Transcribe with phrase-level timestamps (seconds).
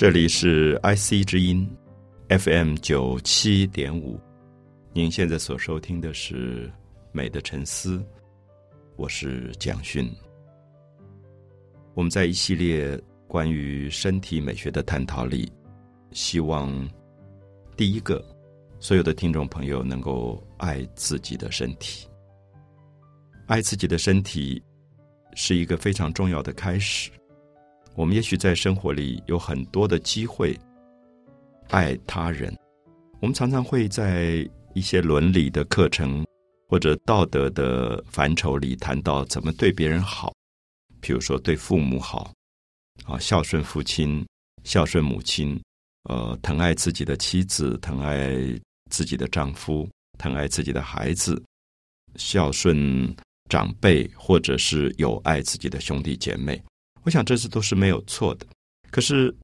[0.00, 1.68] 这里是 IC 之音
[2.30, 4.18] FM 九七点五，
[4.94, 6.66] 您现在所收听的是
[7.12, 7.98] 《美的沉思》，
[8.96, 10.10] 我是蒋勋。
[11.92, 15.52] 我们在一系列关于身体美学的探讨里，
[16.12, 16.72] 希望
[17.76, 18.24] 第一个，
[18.78, 22.08] 所有的听众朋友能够爱自己的身体。
[23.48, 24.62] 爱自己的身体
[25.34, 27.10] 是一个非常重要的开始。
[27.94, 30.58] 我们也许在生活里有很多的机会
[31.68, 32.54] 爱他人。
[33.20, 36.24] 我们常常会在一些伦理的课程
[36.68, 40.32] 或者道德的范畴里谈到怎么对别人好，
[41.00, 42.32] 比如说对父母好，
[43.04, 44.24] 啊，孝顺父亲、
[44.64, 45.60] 孝顺母亲，
[46.04, 48.30] 呃，疼爱自己的妻子，疼爱
[48.90, 51.42] 自己的丈夫，疼爱自己的孩子，
[52.14, 53.14] 孝顺
[53.48, 56.62] 长辈，或者是友爱自己的兄弟姐妹。
[57.02, 58.46] 我想这些都是没有错的，
[58.90, 59.34] 可是，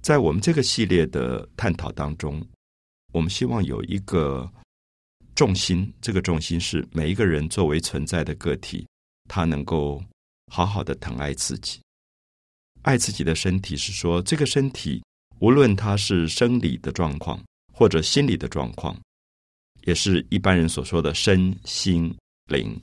[0.00, 2.44] 在我们这个系列的探讨当中，
[3.12, 4.50] 我们希望有一个
[5.34, 8.86] 重心，这个重心是每一个人作为存在的个体，
[9.28, 10.02] 他能够
[10.50, 11.80] 好好的疼爱自己，
[12.82, 15.02] 爱自己的身体，是说这个身体
[15.40, 18.98] 无论它是生理的状况或者心理的状况，
[19.84, 22.14] 也是一般人所说的身心
[22.46, 22.80] 灵，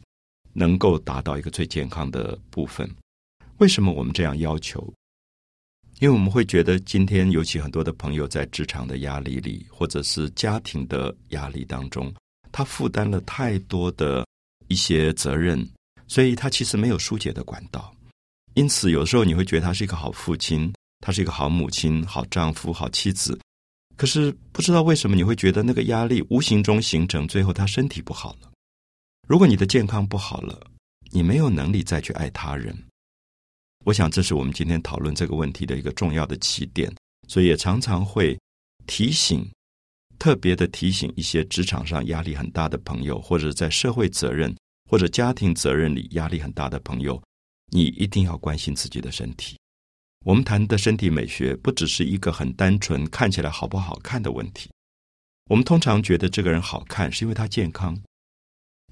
[0.53, 2.87] 能够达到一个最健康的部分。
[3.61, 4.91] 为什么我们这样要求？
[5.99, 12.11] 因为我们会觉得，今天尤其很多的朋友在职场的压力里，或者是家庭的压力当中，
[12.51, 14.25] 他负担了太多的
[14.67, 15.63] 一些责任，
[16.07, 17.95] 所以他其实没有疏解的管道。
[18.55, 23.39] 因此，有时候你会觉得他是一个好父亲，他是一个好母亲、好丈夫、好妻子，
[23.95, 28.51] 可是不知道为什么你会觉得那个压力无形中形成，最后他身体不好了。
[29.27, 30.59] 如果你的健康不好了，
[31.11, 32.75] 你没有能力再去爱他人。
[33.83, 36.93] 我想，这是我们今天讨论这个问题的一个重要的起点，
[37.27, 38.37] 所以也常常会
[38.85, 39.49] 提醒，
[40.19, 44.55] 特别的提醒一些职场上压力很大的朋友，或者在社会责任
[44.87, 47.21] 或者家庭责任里压力很大的朋友，
[47.71, 49.57] 你一定要关心自己的身体。
[50.23, 54.69] 我们谈的身体美学，不只是一个很单纯看起来好不好看的问题。
[55.49, 57.99] 我们通常觉得这个人好看，是因为他健康，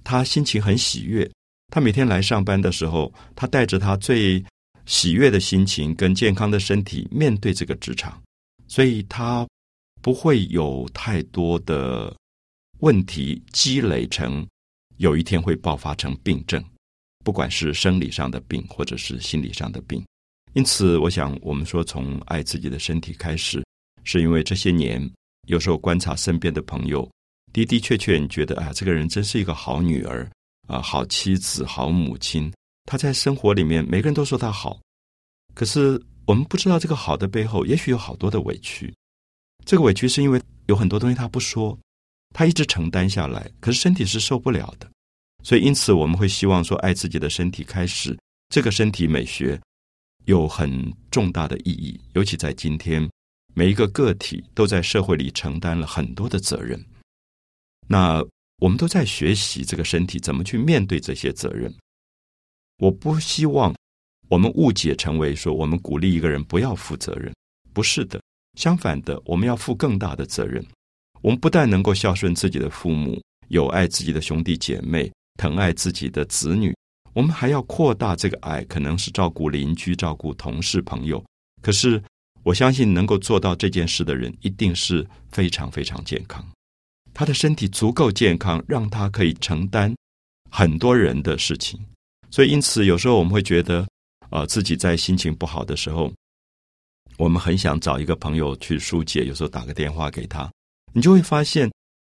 [0.04, 1.30] 他心情很喜悦，
[1.72, 4.44] 他每天来上班的时候，他带着他最
[4.90, 8.20] 喜悦的心情跟健康的身体面对这个职场，
[8.68, 9.48] 所以他
[10.02, 12.12] 不会有太多的
[12.80, 14.44] 问题积累成，
[14.98, 16.64] 有一天会爆发成病症，
[17.24, 20.04] 不管是生理上的病或者是心理上的病。
[20.54, 23.64] 因此，我想我们说从爱自己的身体开始，
[24.04, 25.08] 是因为这些年
[25.48, 27.08] 有时候观察身边的朋友，
[27.54, 30.28] 的的确确你觉得啊，这个人真是一个好女儿
[30.68, 32.52] 啊，好妻子，好母亲。
[32.90, 34.82] 他在生活里面，每个人都说他好，
[35.54, 38.92] 可是我们不知道这个好的背后，也许有好多的委屈。
[39.64, 41.78] 这个委屈是因为有很多东西他不说，
[42.34, 44.90] 他一直承担下来，可是身体是受不了的。
[45.44, 48.18] 所以因此我们会希望说，爱自己的身体开始，
[48.50, 49.62] 这个身体美学
[50.26, 53.08] 有很重大的意义，尤其在今天，
[53.54, 56.84] 每一个个体都在社会里承担了很多的责任。
[57.88, 58.26] 那
[58.58, 61.72] 我们都在学习这个身体怎么去面对这些责任。
[62.80, 63.76] 我不希望
[64.30, 67.34] 我们误解成为说我们鼓励一个人不要负责任，
[67.74, 68.22] 不是的，
[68.58, 70.66] 相反的，我们要负更大的责任。
[71.22, 76.74] 我们不但能够孝顺自己的父母，友爱自己的兄弟姐妹，疼爱自己的子女，
[77.14, 81.22] 我们还要扩大这个爱，可能是照顾邻居、照顾同事、朋友。
[81.62, 82.02] 可是
[82.44, 86.48] 我相信能够做到这件事的人，一定是非常非常健康，
[87.14, 89.94] 他的身体足够健康，让他可以承担
[90.50, 91.78] 很多人的事情。
[92.32, 93.88] 所以，因此，有时候我们会觉得，
[94.30, 96.14] 呃，自己在心情不好的时候，
[97.18, 99.26] 我们很想找一个朋友去疏解。
[99.26, 100.52] 有时候打个电话给他，
[100.94, 101.72] 你就会发现，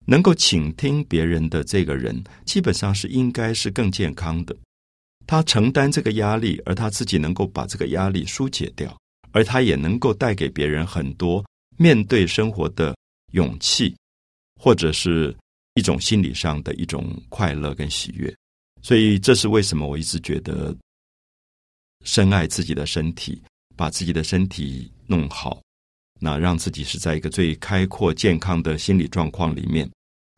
[0.06, 4.54] 能够倾听别人的这个人，基本上是应该是更健康的。
[5.26, 8.94] 他承担这个压力，而他自己能够把这个压力疏解掉，
[9.30, 11.42] 而他也能够带给别人很多
[11.78, 12.94] 面对生活的
[13.30, 13.96] 勇气，
[14.60, 15.34] 或者是
[15.74, 18.34] 一种心理上的一种快乐跟喜悦。
[18.82, 20.76] 所以，这是为什么我一直觉得
[22.04, 23.40] 深爱自己的身体，
[23.76, 25.62] 把自己的身体弄好，
[26.18, 29.88] 那让自己是在一个最开阔、健康的心理状况里面，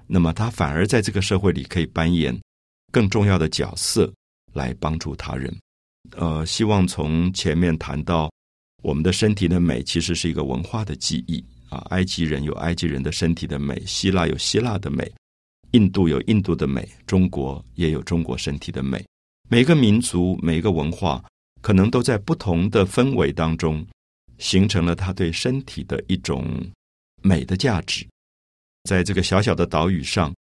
[0.06, 2.38] 那么他反而在这个社会里可以扮演
[2.93, 4.12] 更重要的角色，
[4.52, 5.55] 来帮助他人。
[6.17, 8.31] 呃，希望从前面谈到
[8.82, 11.79] 我们的身体的美，其实是一个文化的记忆啊。
[11.88, 15.11] 埃及人有埃及人的身体的美，希腊有希腊的美。
[15.75, 19.05] 印度有印度的美，中国也有中国身体的美。
[19.50, 21.23] 每个民族、每个文化，
[21.61, 23.85] 可能都在不同的氛围当中，
[24.38, 26.47] 形成了他对身体的一种
[27.23, 28.06] 美的价值。
[28.85, 30.32] 在这个小小的岛屿上，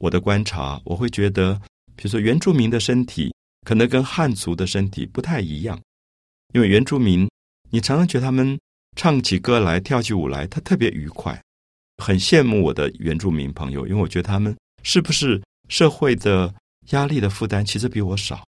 [0.00, 1.54] 我的观察，我会觉得，
[1.94, 3.32] 比如说原住民的身体
[3.64, 5.80] 可能跟汉族的身体不太一样，
[6.52, 7.30] 因为原住民，
[7.70, 8.58] 你常常觉得他们
[8.96, 11.40] 唱起歌来、跳起舞来，他特别愉快，
[11.98, 16.54] 很羡慕我的原住民朋友，因为我觉得他们是不是社会的
[16.90, 18.44] 压力的负担其实比我少。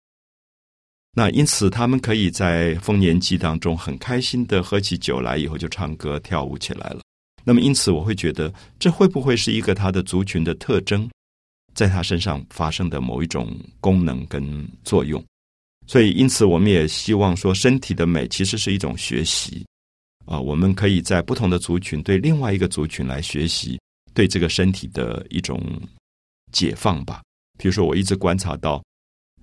[1.13, 7.01] 那因此，他们可以在丰年祭当中很开心的喝起酒来，以后就唱歌跳舞起来了。
[7.43, 11.09] 那么，因此我会觉得，这会不会是一个他的族群的特征，
[11.73, 15.21] 在他身上发生的某一种功能跟作用？
[15.85, 19.65] 所以，因此我们也希望说，身体的美其实是一种学习
[20.25, 23.77] 啊，我们可以在不同的族群对另外一个族群来学习，
[24.13, 25.61] 对这个身体的一种
[26.51, 27.21] 解放吧。
[27.57, 28.81] 比如说，我一直观察到。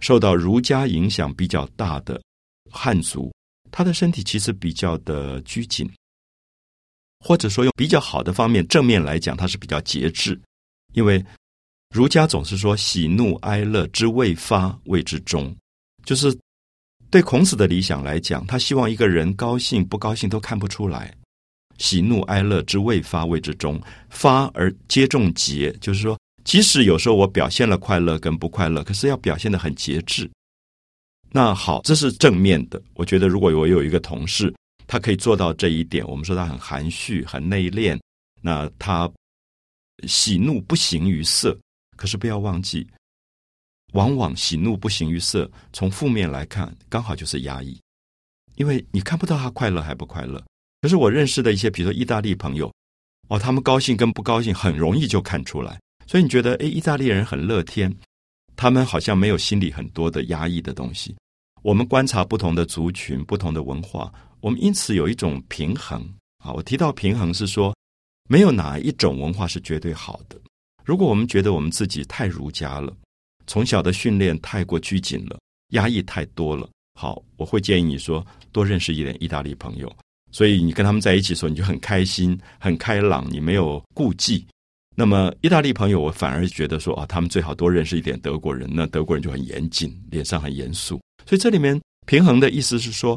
[0.00, 2.22] 受到儒家影响比较大的
[2.70, 3.34] 汉族，
[3.72, 5.90] 他的身体其实比较的拘谨，
[7.18, 10.40] 或者说用比较好的方面正面来讲，他是比较节制。
[10.92, 11.20] 因为
[11.92, 15.52] 儒家总是说喜怒哀乐之未发谓之中，
[16.04, 16.32] 就是
[17.10, 21.12] 对孔子的理想来讲，他希望一个人高兴不高兴都看不出来，
[21.78, 26.16] 喜怒哀乐之未发谓之中，发而皆中节，就是说。
[26.48, 30.28] 即使有时候我表现了快乐跟不快乐，可是要表现的很节制。
[31.30, 32.82] 那好，这是正面的。
[32.94, 34.52] 我觉得如果我有一个同事，
[34.86, 38.00] 他可以做到这一点，我们说他很含蓄、很内敛。
[38.40, 39.10] 那他
[40.06, 41.54] 喜怒不形于色，
[41.98, 42.88] 可是不要忘记，
[43.92, 47.78] 往往喜怒不形于色，从负面来看，刚好就是压抑，
[48.54, 50.42] 因为你看不到他快乐还不快乐。
[50.80, 52.72] 可是我认识的一些，比如说意大利朋友，
[53.28, 55.78] 哦，他们高兴跟不高兴很容易就看出来。
[56.08, 57.94] 所以你觉得，诶，意大利人很乐天，
[58.56, 61.14] 他们好像没有心里很多的压抑的东西。
[61.60, 64.10] 我们观察不同的族群、不同的文化，
[64.40, 66.00] 我们因此有一种平衡。
[66.42, 67.76] 啊，我提到平衡是说，
[68.26, 70.40] 没有哪一种文化是绝对好的。
[70.82, 72.96] 如果我们觉得我们自己太儒家了，
[73.46, 75.38] 从小的训练太过拘谨了，
[75.72, 79.94] 压抑太多了，好，我会建议你说，多认识一点意大利朋友。
[80.32, 84.46] 所以你跟他们在一起的时候，你就很开心、很开朗，你没有顾忌。
[85.00, 88.68] 那么，意大利朋友，我反而觉得说啊，他们最好多认识一点德国人。
[88.68, 91.00] 那德国人就很严谨，脸上很严肃。
[91.24, 93.16] 所以这里面平衡的意思是说，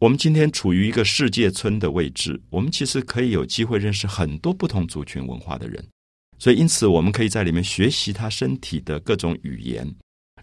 [0.00, 5.82] 我们今天处于一个世界村的位置，我们其实可以有机会认识很多不同族群文化的人。
[6.38, 9.90] 所以，因此我们可以在里面学习他身体的各种语言，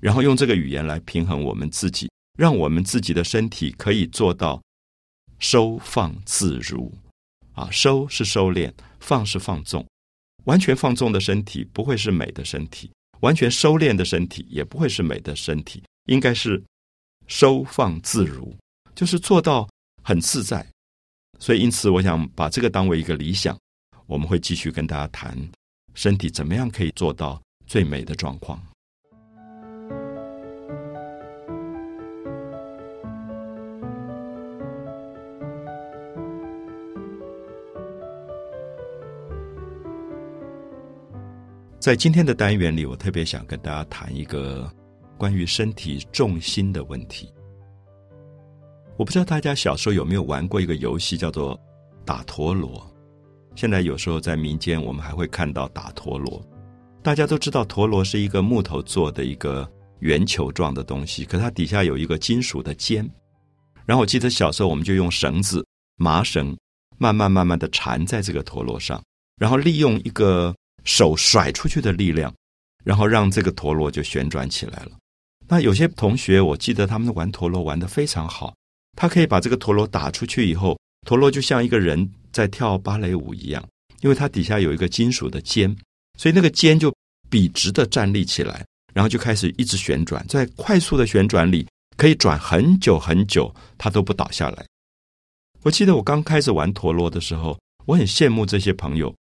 [0.02, 2.10] 然后用这个语言来平衡我们自己，
[2.40, 4.60] 让我们自己的身体可以做到
[5.38, 6.92] 收放自如。
[7.54, 9.86] 啊，收是收敛，放是放纵。
[10.46, 12.92] 完全放纵的身体不会是美的身体，
[13.22, 16.62] 完全收敛的身体也不会是美的身体，应该是
[17.28, 18.56] 收放自如，
[18.96, 19.68] 就是做到
[20.04, 20.66] 很自在。
[21.40, 23.58] 所以，因此，我想把这个当为一个理想，
[24.08, 25.38] 我们会继续跟大家谈
[25.94, 28.62] 身体怎么样可以做到最美的状况。
[41.80, 44.70] 在今天的单元里，我特别想跟大家谈一个
[45.18, 47.34] 关于身体重心的问题。
[48.98, 51.58] 我不知道大家小时候有没有玩过一个游戏，叫做
[52.04, 52.86] 打陀螺。
[53.56, 56.46] 现在有时候在民间，我们还会看到打陀螺。
[57.02, 59.66] 大家都知道，陀螺是一个木头做的一个
[60.00, 63.10] 圆球状的东西，可它底下有一个金属的尖。
[63.86, 66.58] 然后我记得小时候，我们就用绳子、麻绳，
[66.98, 69.02] 慢慢慢慢的缠在这个陀螺上，
[69.38, 70.54] 然后利用一个。
[70.90, 72.34] 手甩出去的力量，
[72.84, 74.92] 然后让这个陀螺就旋转起来了。
[75.48, 78.56] 那有些同学，我记得他们玩陀螺玩得非常好。
[78.98, 83.64] 他可以把这个陀螺打出去以后，陀螺就像一个人在跳芭蕾舞一样，
[84.02, 85.74] 因为它底下有一个金属的尖，
[86.18, 86.92] 所以那个尖就
[87.30, 91.68] 笔直的站立起来，然后就开始一直旋转，在快速的旋转里
[91.98, 94.66] 可以转很久很久，它都不倒下来。
[95.62, 99.14] 我记得我刚开始玩陀螺的时候，我很羡慕这些朋友。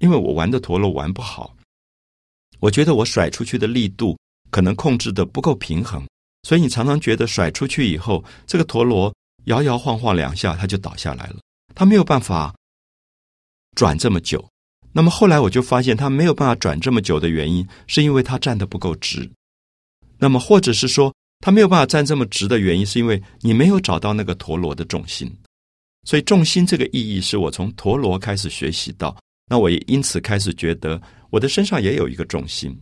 [0.00, 1.56] 因为我玩的陀螺玩不好，
[2.58, 4.18] 我觉得我甩出去的力度
[4.50, 6.04] 可能控制的不够平衡，
[6.42, 9.14] 所以你常常觉得甩出去以后，这个陀螺
[9.44, 11.36] 摇摇晃晃两下，它就倒下来了，
[11.74, 12.54] 它没有办法
[13.76, 14.44] 转这么久。
[14.92, 19.30] 那么后来我就发现，它没有办法转这么久的原因，是因为它站得不够直。
[20.18, 25.30] 那么或者是说，它没有办法站这么直的原因，是因为你没有找到那个陀螺的重心。
[26.04, 29.16] 所以重心这个意义，是我从陀螺开始学习到。
[29.50, 32.80] 那我也因此开始觉得，我的身上也有一个重心。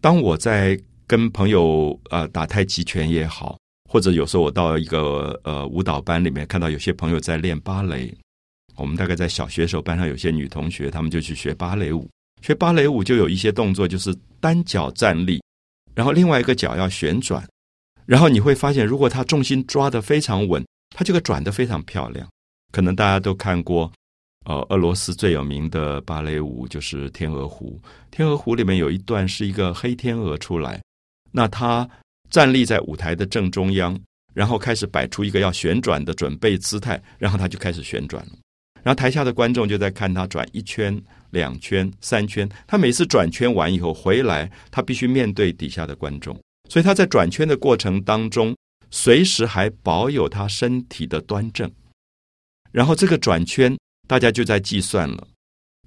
[0.00, 3.58] 当我在跟朋友呃打太极拳也好，
[3.90, 8.12] 或者有时候我到一个呃舞蹈班里面，看到有些朋友在练芭蕾。
[8.76, 12.08] 我们大概在小学时候，班上有些女同学，她们就去学芭蕾舞。
[12.40, 15.42] 学芭蕾舞就有一些动作，就是单脚站立，
[15.94, 17.46] 然后另外一个脚要旋转，
[18.06, 20.64] 然后你会发现，如果她重心抓得非常稳，
[20.96, 22.26] 她这个转得非常漂亮。
[22.72, 23.92] 可能大家都看过，
[24.44, 27.80] 呃，俄罗斯最有名的芭蕾舞就是《天鹅湖》。
[28.10, 30.82] 《天鹅湖》里面有一段是一个黑天鹅出来，
[31.32, 31.88] 那它
[32.30, 33.98] 站立在舞台的正中央，
[34.34, 38.32] 然后开始摆出一个要旋转的准备姿态，然后它就开始旋转了。
[38.82, 42.46] 然后台下的观众就在看他转一圈、两圈、三圈。
[42.66, 48.54] 他每次转圈完以后回来，他必须面对底下的观众，所以他在转圈的过程当中，
[48.90, 51.72] 随时还保有他身体的端正。
[52.72, 53.74] 然后这个转圈，
[54.06, 55.28] 大家就在计算了。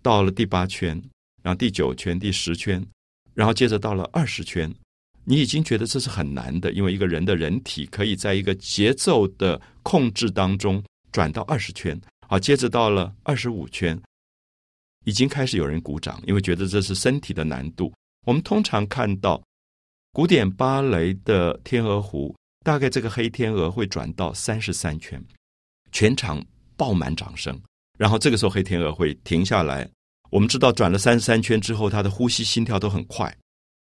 [0.01, 1.01] 到了第八圈，
[1.43, 2.85] 然后第九圈、第十圈，
[3.33, 4.73] 然后接着到了二十圈，
[5.25, 10.81] 你已经觉得这是很难的，因为一个人的人体可以在一个节奏的控制当中
[11.11, 11.99] 转到二十圈。
[12.27, 13.99] 好，接着到了二十五圈，
[15.05, 17.93] 已经开始有人鼓掌，因为觉得这是身体的难度。
[18.25, 19.41] 我们通常看到
[20.11, 22.33] 古典芭蕾的《天鹅湖》，
[22.65, 25.21] 大概这个黑天鹅会转到三十三圈，
[25.91, 26.43] 全场
[26.75, 27.59] 爆满掌声。
[27.97, 29.89] 然后这个时候黑天鹅会停下来。
[30.29, 33.35] 我们知道转了三十三圈之后，他的呼吸、心跳都很快，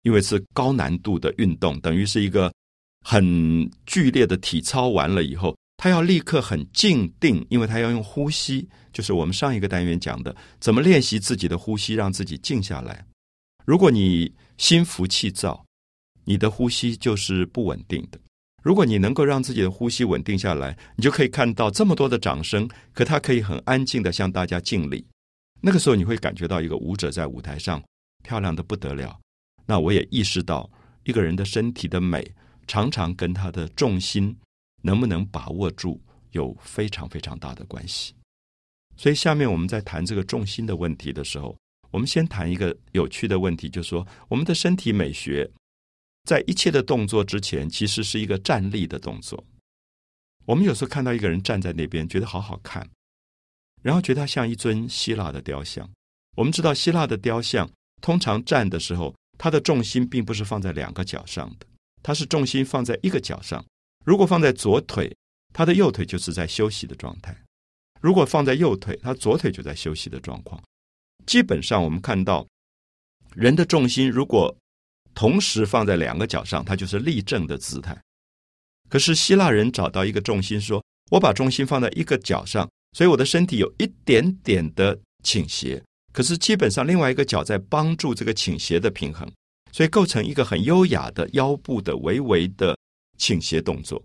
[0.02, 2.52] 因为是高难度的运动，等于是一个
[3.04, 5.57] 很剧烈的体操完了以后。
[5.76, 13.02] 他要立刻很静定，因为他要用呼吸，就是我们上一个单元讲的，怎么练习自己的呼吸，让自己静下来。
[13.64, 15.64] 如果你心浮气躁，
[16.25, 18.21] 你的呼吸就是不稳定的。
[18.62, 25.07] 如果你能够让自己的呼吸稳定下来，你就可以看到这么多的掌声，可他可以很安静的向大家敬礼。
[25.61, 27.83] 那个时候你会感觉到一个舞者在舞台上
[28.23, 29.19] 漂亮的不得了。
[29.67, 30.71] 那我也意识到
[31.05, 32.25] 一个人的身体的美，
[32.67, 34.37] 常常跟他的重心。
[34.83, 36.00] 能不能把握住
[36.31, 38.14] 有非常非常大的关系，
[38.97, 41.55] 所以下面我们在谈这个重心的问题的时候，
[41.90, 45.47] 我们先谈一个有趣的问题，就是说我们的身体美学
[46.25, 49.43] 在一切的动作之前，其实是一个站立的动作。
[50.47, 52.89] 我们有时候看到一个人站在那边，觉得好好看，
[53.83, 55.89] 然后觉得他像一尊希腊的雕像。
[56.37, 61.67] 我们知道希腊的雕像通常站的时候，他的重心并不是放在两个脚上的，
[62.03, 63.65] 他是重心放在一个脚上。
[64.05, 65.15] 如果放在左腿，
[65.53, 67.35] 他的右腿就是在休息的状态；
[68.00, 70.62] 如果放在右腿，他左腿就在休息的状况。
[71.27, 72.47] 基本上，我们看到
[73.35, 74.57] 人的重心如果
[75.14, 78.00] 同时放在两个脚上，它就是立正的姿态。
[78.88, 89.31] 可是希腊人找到一个重心，说我把重心放在一个脚上，所以我的身体有一点点的倾斜，可是基本上另外一个脚在帮助这个倾斜的平衡，
[89.73, 92.76] 所以构成一个很优雅的腰部的微微的。
[93.19, 94.02] 倾斜动作，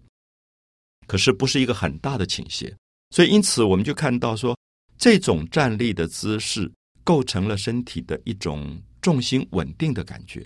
[1.07, 2.75] 可是不是一个很大的倾斜，
[3.11, 4.53] 所以因此我们就看到说，
[4.97, 6.69] 这种站立的姿势
[7.01, 10.45] 构成了身体的一种重心稳定的感觉。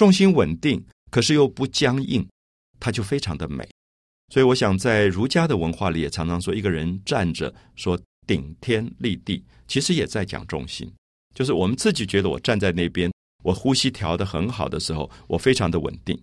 [0.00, 2.26] 重心稳定，可是又不僵硬，
[2.78, 3.68] 它就非常的美。
[4.32, 10.90] 所以我想，在儒家的文化里也常常说，一个人站着说顶天立地，其实也在讲重心，
[11.34, 13.12] 就是我们自己觉得我站在那边，
[13.44, 16.18] 我呼吸调得很好的时候，我非常的稳定。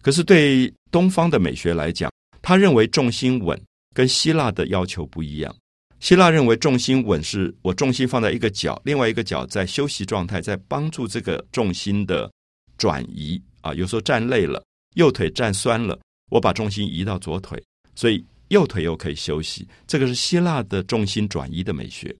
[0.00, 2.08] 可是对东方的美学来讲，
[2.40, 3.60] 他认为重心稳
[3.92, 5.52] 跟希腊的要求不一样。
[5.98, 12.30] 希腊认为重心稳是我重心放在一个脚，另外一个脚在休息状态，在帮助这个重心的
[12.76, 13.72] 转移啊。
[13.74, 14.62] 有时候站累了，
[14.94, 15.98] 右腿站酸了，
[16.30, 17.62] 我把重心移到左腿，
[17.94, 19.66] 所以右腿又可以休息。
[19.86, 22.14] 这个是希腊的重心转移的美学。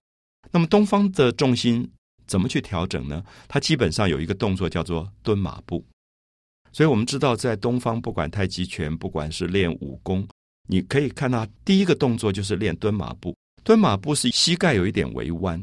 [0.51, 1.89] 那么东方的重心
[2.25, 3.23] 怎么去调整呢？
[3.47, 5.85] 它基本上有一个动作叫做蹲马步。
[6.73, 10.27] 所以我们知道，在东方，不管太极拳，不管是练武功，
[10.67, 13.35] 你可以看到第一个动作就是练蹲马步。
[13.63, 15.61] 蹲马步是膝盖有一点微弯，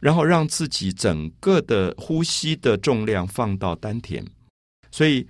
[0.00, 4.24] 然后让自己整个的呼吸的重量放到丹田。
[4.90, 5.26] 所以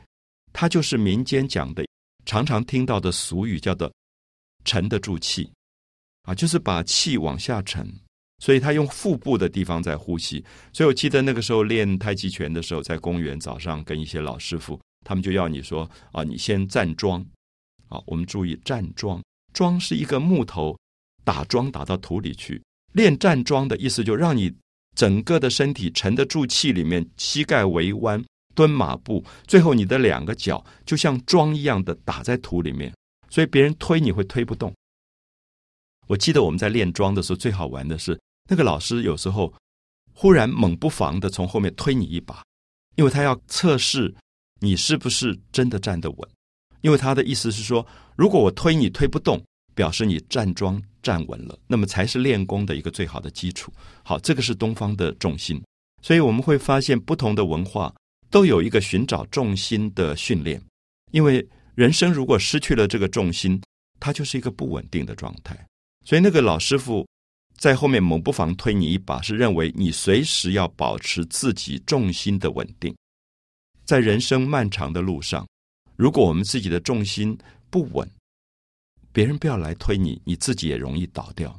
[0.52, 1.84] 它就是民间讲的，
[2.24, 3.92] 常常听到的俗语，叫做
[4.64, 5.50] “沉得住气”，
[6.24, 7.92] 啊，就是把气往下沉。
[8.38, 10.44] 所以他用腹部的地方在呼吸。
[10.70, 14.78] 所以我记得那个时候练太极拳的时候，在公园早上跟一些老师傅。
[15.06, 17.24] 他们就要你说啊，你先站桩，
[17.88, 19.22] 啊，我们注意站桩，
[19.54, 20.78] 桩是一个木头
[21.24, 22.62] 打桩打到土里去。
[22.92, 24.52] 练站桩的意思，就让你
[24.94, 28.22] 整个的身体沉得住气，里面膝盖微弯，
[28.56, 32.92] 蹲马步，最后你的两个脚就像桩一样的打在土里面，
[33.30, 34.74] 所以别人推你会推不动。
[36.08, 38.18] 我记得我们在练桩的时候，最好玩的是
[38.50, 39.52] 那个老师有时候
[40.12, 42.42] 忽然猛不防的从后面推你一把，
[42.96, 44.12] 因为他要测试。
[44.58, 46.28] 你是不是真的站得稳？
[46.80, 47.86] 因为他的意思是说，
[48.16, 49.38] 如果我推你推不动，
[49.74, 53.70] 表示你站桩站稳了，那么才是练功的一个最好的基础。
[54.02, 55.62] 好，这个是东方的重心，
[56.00, 57.94] 所以我们会发现不同的文化
[58.30, 60.60] 都有一个寻找重心的训练，
[61.12, 63.60] 因为人生如果失去了这个重心，
[64.00, 65.56] 它就是一个不稳定的状态。
[66.04, 67.06] 所以那个老师傅
[67.58, 72.94] 在后面猛不防推你一把，是认为你随时要保持自己重心的稳定，
[73.84, 75.46] 在人生漫长的路上。
[75.96, 77.36] 如果我们自己的重心
[77.70, 78.08] 不稳，
[79.12, 81.58] 别人不要来推你，你自己也容易倒掉。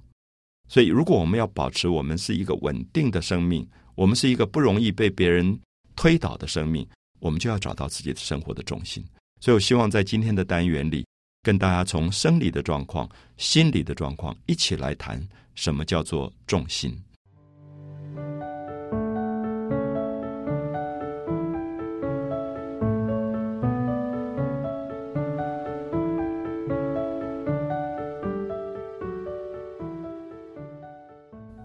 [0.70, 5.60] 所以，如果我们要保持我们是一个稳定的生命，我们是一个不容易被别人
[5.98, 6.88] 推倒的生命，
[7.20, 9.04] 我们就要找到自己的生活的重心。
[9.42, 11.06] 所以我希望在今天的单元里，
[11.44, 15.22] 跟大家从生理的状况、心理的状况一起来谈
[15.56, 16.98] 什么叫做重心。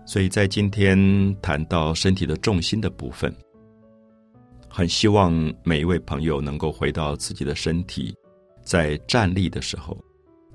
[0.04, 0.98] 所以在今天
[1.40, 3.34] 谈到身体的重心的部分，
[4.74, 5.30] 很希望
[5.62, 8.16] 每一位朋友能够回到自己的身体，
[8.64, 10.02] 在站立的时候，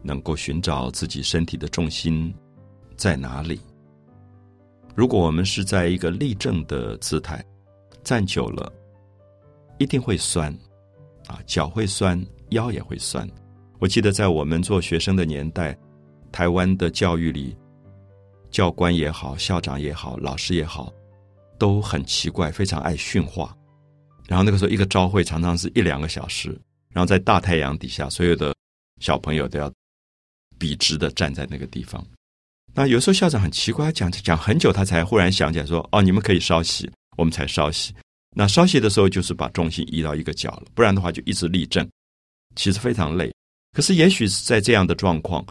[0.01, 2.33] 能够寻找自己身体的重心
[2.95, 3.61] 在哪里。
[4.95, 7.45] 如果我们是在一个立正的姿态，
[8.03, 8.73] 站久了
[9.77, 10.51] 一定会酸，
[11.27, 12.19] 啊，脚会酸，
[12.49, 13.29] 腰也会酸。
[13.77, 15.77] 我记得在我们做学生的年代，
[16.31, 17.55] 台湾的教育里。
[18.49, 20.91] 教官也好，校长也好，老师也好，
[21.59, 23.55] 都很奇怪，非常爱训话。
[24.27, 26.49] 然后那个时候，一个朝会常常是一两个小时，
[26.89, 28.53] 然后在大太阳底下，所有的
[28.99, 29.71] 小朋友都要
[30.59, 32.05] 笔直的站在那个地方。
[32.73, 37.95] 那有时候校长很奇怪，讲讲很久，他才忽然想起来说：“哦，你们可以稍息。”我们才稍息。
[38.35, 41.89] 那稍息的时候，就是把重心移到一个角了，不然的话就一直立正，
[42.55, 43.33] 其实非常累。
[43.73, 45.43] 可是也许是在这样的状况。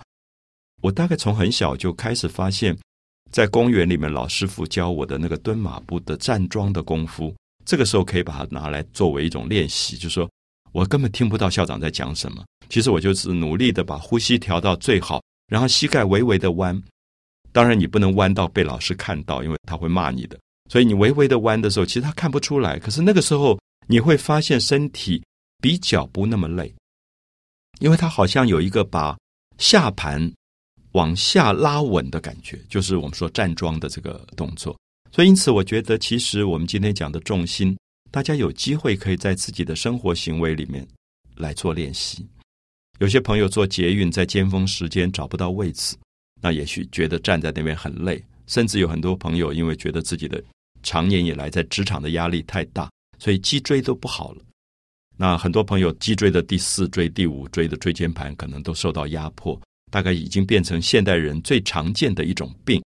[0.82, 2.78] 我大概从很小就开始发现，
[3.32, 7.34] 在公园里面，老师傅教我的那个蹲马步的站桩的功夫，
[7.66, 9.96] 这个时候可以把它拿来作为一种练习。
[9.96, 10.30] 就是说
[10.72, 16.82] 我根本听不到校长在讲什么，其实我就是努力的把呼吸调到最好，然后膝盖微微的弯。
[17.52, 20.38] 当然，你不能弯到被老师看到，因为他会骂你的。
[20.70, 22.78] 所以你微微的弯的时候，其实他看不出来。
[22.78, 25.22] 可是那个时候，你会发现身体
[25.60, 26.72] 比脚不那么累，
[27.80, 29.16] 因为他好像有一个把
[29.58, 30.32] 下盘。
[30.92, 34.74] 往下拉稳的感觉，就是我们说站桩的这个动作。
[35.12, 37.76] 所以，因此我觉得，其实我们今天讲的重心，
[38.10, 40.86] 大家有机会可以在自己的生活行为里面
[41.36, 42.26] 来做练习。
[42.98, 45.96] 有些朋友坐捷运在尖峰时间找不到位置，
[46.40, 48.22] 那也许觉得站在那边很累。
[48.46, 50.42] 甚至有很多朋友因为觉得自己的
[50.82, 54.42] 长年以来在职场的压力太大，所以脊椎都不好了。
[55.16, 59.60] 那很多朋友脊椎的第四椎、第五椎的椎间盘可能都受到压迫。
[59.90, 62.82] 大概已经变成现代人最常见的一种病，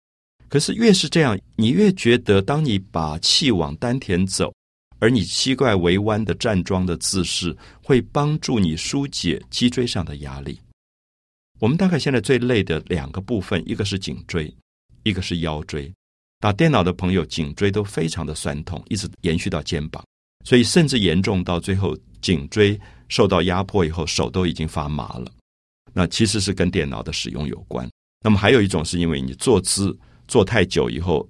[0.50, 4.52] 可是越是这样，你越觉得，当你把气往丹田走，
[4.98, 10.60] 而你膝盖微弯的站桩的姿势，会帮助你疏解脊椎上的压力。
[11.60, 14.52] 我们大概现在最累的两个部分，一个是颈椎，
[15.04, 15.92] 一个是腰椎。
[16.40, 20.04] 打电脑的朋友颈椎都非常的酸痛，一直延续到肩膀，
[20.46, 25.32] 所以甚至严重到最后颈椎受到压迫以后，手都已经发麻了。
[25.94, 27.90] 那其实是跟电脑的使用有关。
[28.24, 29.98] 那么还有一种是因为你坐姿
[30.30, 31.28] 坐太久以后，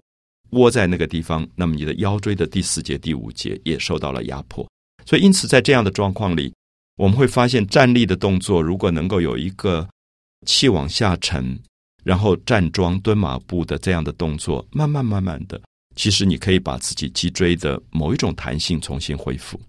[0.51, 4.67] 窝在那个地方，那么你的腰椎的第四节、第五节也受到了压迫。
[5.05, 6.53] 所以因此在这样的状况里，
[6.97, 9.87] 我们会发现站立的动作如果能够有一个
[10.45, 11.57] 气往下沉，
[12.03, 15.59] 然后站桩、蹲马步的这样的动作，慢慢慢慢的，
[15.95, 19.59] 其实你可以把自己脊椎的某一种弹性重新恢复。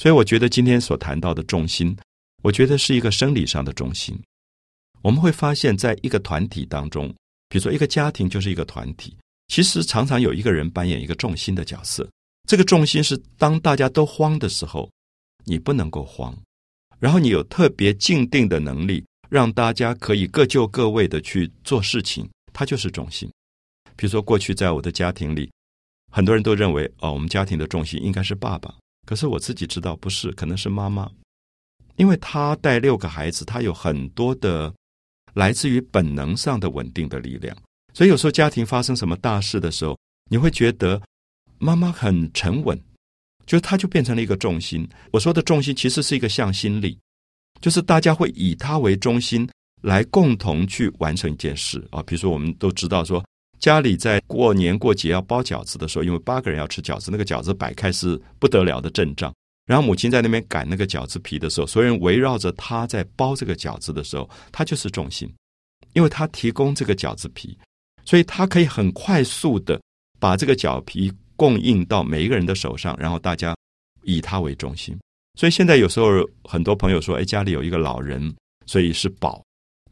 [0.00, 1.96] 所以我觉得今天所谈到的重心，
[2.42, 4.18] 我觉得是一个生理上的重心。
[5.02, 7.14] 我们会发现，在一个团体当中，
[7.48, 9.16] 比如说一个家庭就是一个团体，
[9.48, 12.08] 其实常常有一个人扮演一个重心的角色。
[12.48, 14.90] 这个重心是当大家都慌的时候，
[15.44, 16.36] 你不能够慌，
[16.98, 23.30] 然后你有特别静定的能力，让大家可以各就各位的去做事情，它就是重心。
[23.96, 25.50] 比如说，过去在我的家庭里，
[26.12, 28.74] 很多人都认为，哦，我们家庭的重心应该是爸爸，
[29.06, 31.10] 可是我自己知道不是，可能是妈妈，
[31.96, 34.74] 因为他带六个孩子，他有很多的。
[35.36, 37.54] 来自于本能上的稳定的力量，
[37.92, 39.94] 所以有时候家庭发生什么大事的时候，
[40.30, 40.98] 你会觉得
[41.58, 42.74] 妈妈很沉稳，
[43.44, 44.88] 就是她就变成了一个重心。
[45.10, 46.98] 我说的重心其实是一个向心力，
[47.60, 49.46] 就是大家会以她为中心
[49.82, 52.02] 来共同去完成一件事啊。
[52.04, 53.22] 比如说，我们都知道说，
[53.58, 59.34] 家里在过年过节要包饺子的时候，因为八个人要吃饺子，那个饺子摆开是不得了的阵仗，
[59.66, 65.28] 然后母亲在那边擀那个饺子皮的时候，所有人围绕着她在包这个饺子的时候，她就是重心，
[65.92, 67.58] 因为她提供这个饺子皮，
[68.04, 69.80] 所以她可以很快速的
[70.20, 73.56] 把这个饺皮供应到每一个人的手上，然后大家
[74.04, 74.96] 以她为中心。
[75.38, 76.08] 所以现在有时候
[76.44, 78.34] 很多朋友说：“哎，家里有一个老人，
[78.66, 79.42] 所以是宝。”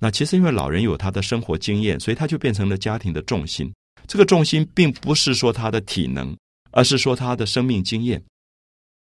[0.01, 3.73] 那其实因为老人有他的生活经验，所以他就变成了家庭的重心。
[4.07, 6.37] 这个重心并不是说他的体能，
[6.71, 8.23] 而是说他的生命经验。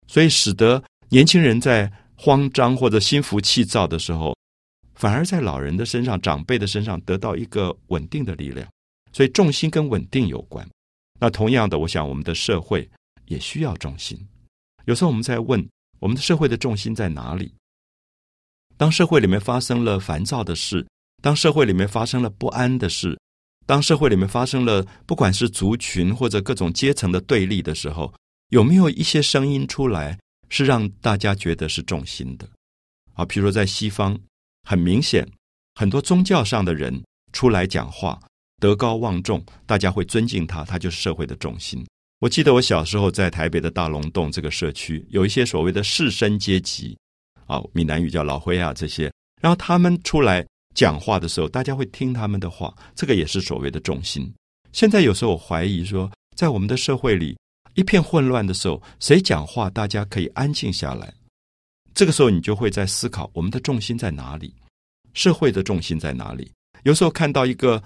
[0.07, 4.35] 所以，使得年轻人在慌张或者心浮气躁的时候，
[4.95, 8.67] 反而在老人的身上、长辈的身上得到一个稳定的力量。
[9.11, 10.67] 所以，重心跟稳定有关。
[11.19, 12.89] 那同样的，我想我们的社会
[13.25, 14.19] 也需要重心。
[14.85, 15.65] 有时候我们在问，
[15.99, 17.53] 我们的社会的重心在哪里？
[18.75, 20.85] 当社会里面发生了烦躁的事，
[21.21, 23.17] 当社会里面发生了不安的事，
[23.65, 28.13] 当社会里面发生了不管是族群或者各种阶层的对立的时候，
[28.53, 30.15] 有没有一些声音出来，
[30.47, 32.47] 是让大家觉得是重心的？
[33.13, 34.15] 啊，譬如说在西方，
[34.61, 35.27] 很明显，
[35.73, 38.21] 很多宗教上的人出来讲话，
[38.61, 41.83] 德高望重，大家会尊敬他，他就是社会的重心。
[42.19, 46.95] 我记得我小时候在台北的大龙洞这个社区，有一些所谓的士绅阶级，
[47.47, 49.11] 啊，闽南语叫老灰啊这些，
[49.41, 54.31] 然后他们出来讲话的时候，大家会听他们的话，这个也是所谓的重心。
[54.71, 57.35] 现在有时候我怀疑说，在我们的社会里。
[57.75, 61.11] 一片混乱的时候，谁讲话，大家可以安静下来。
[61.95, 64.53] 这个时候，你就会在思考我们的重心在哪里，
[65.13, 66.51] 社会的重心在哪里。
[66.83, 67.81] 有时候看到一个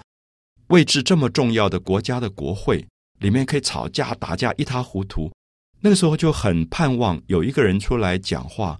[0.68, 2.84] 位置这么重要的国家的国会
[3.20, 5.32] 里面可以吵架打架一塌糊涂，
[5.80, 8.78] 那个时候就很盼望有一个人出来讲话，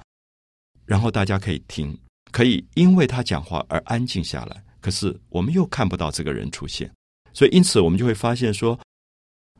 [0.85, 1.97] 然后大家可以听，
[2.33, 4.62] 可以因为他讲话而安静下来。
[4.81, 6.90] 可是我们又看不到这个人出现，
[7.33, 8.79] 所以因此我们就会发现说。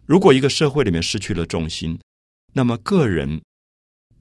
[0.09, 1.99] 如果一个社会里面失去了重心，
[2.55, 3.43] 那么个人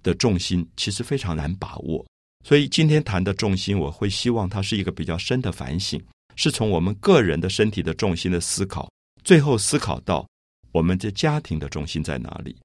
[0.04, 2.06] 的重心其实非常难把握。
[2.44, 5.98] 所以今天谈的重心，我会希望它是一个比较深的反省，
[6.36, 8.92] 是从我们个人的身体的重心的思考，
[9.24, 10.28] 最后思考到
[10.74, 12.58] 我们的家庭的重心在哪里，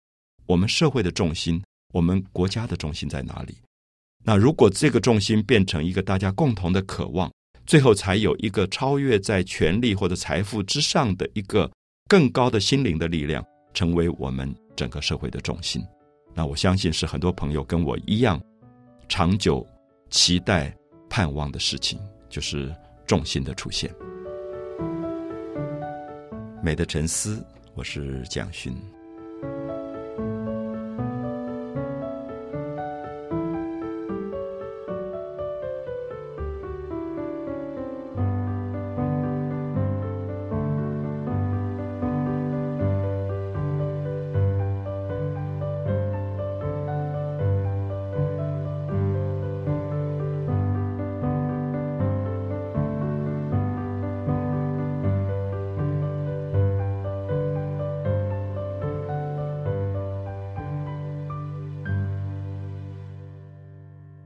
[0.47, 1.63] 我们社会的重心，
[1.95, 3.55] 我们国家的重心在哪里。
[4.25, 7.33] 那如果这个重心变成一个大家共同的渴望，
[7.69, 11.71] 最后才有一个超越在权力或者财富之上的一个。
[12.13, 15.83] 更高的心灵的力量，成为我们整个社会的重心。
[16.35, 18.39] 那我相信是很多朋友跟我一样，
[19.09, 19.67] 长久
[20.11, 20.77] 期待、
[21.09, 21.99] 盼望的事情，
[22.29, 22.71] 就是
[23.07, 23.91] 重心的出现。
[26.63, 28.77] 美的沉思，我是蒋勋。